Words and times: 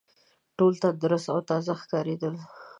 ټول 0.57 0.73
تندرست 0.83 1.27
او 1.33 1.39
تازه 1.49 1.73
ښکارېدل. 1.81 2.35